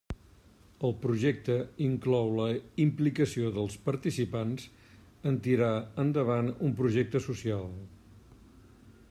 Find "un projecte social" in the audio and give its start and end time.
6.71-7.71